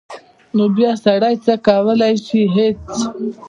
نو 0.55 0.63
بیا 0.75 0.91
سړی 1.05 1.35
څه 1.45 1.53
کولی 1.67 2.13
شي 2.25 2.41
هېڅ. 2.55 2.81